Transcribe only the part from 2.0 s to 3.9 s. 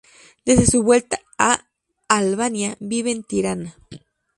Albania, vive en Tirana.